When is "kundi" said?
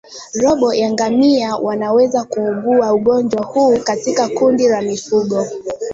4.29-4.67